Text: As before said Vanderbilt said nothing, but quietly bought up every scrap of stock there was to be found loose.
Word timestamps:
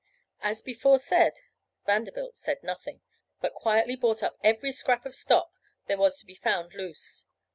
As 0.41 0.63
before 0.63 0.97
said 0.97 1.41
Vanderbilt 1.85 2.35
said 2.35 2.63
nothing, 2.63 3.01
but 3.39 3.53
quietly 3.53 3.95
bought 3.95 4.23
up 4.23 4.39
every 4.43 4.71
scrap 4.71 5.05
of 5.05 5.13
stock 5.13 5.51
there 5.85 5.99
was 5.99 6.17
to 6.17 6.25
be 6.25 6.33
found 6.33 6.73
loose. 6.73 7.25